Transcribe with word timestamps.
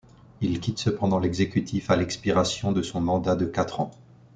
Il 0.41 0.59
quitte 0.59 0.79
cependant 0.79 1.19
l'exécutif 1.19 1.91
à 1.91 1.95
l'expiration 1.95 2.71
de 2.71 2.81
son 2.81 3.01
mandat 3.01 3.35
de 3.35 3.45
quatre 3.45 3.81
ans. 3.81 3.91